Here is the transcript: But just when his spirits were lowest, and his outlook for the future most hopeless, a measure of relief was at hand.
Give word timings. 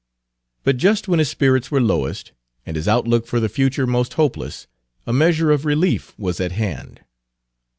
But 0.63 0.77
just 0.77 1.07
when 1.07 1.19
his 1.19 1.29
spirits 1.29 1.69
were 1.69 1.79
lowest, 1.79 2.31
and 2.65 2.75
his 2.75 2.87
outlook 2.87 3.27
for 3.27 3.39
the 3.39 3.47
future 3.47 3.85
most 3.85 4.15
hopeless, 4.15 4.65
a 5.05 5.13
measure 5.13 5.51
of 5.51 5.63
relief 5.63 6.17
was 6.17 6.39
at 6.39 6.53
hand. 6.53 7.01